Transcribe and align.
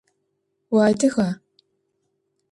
Уадыга? 0.73 1.29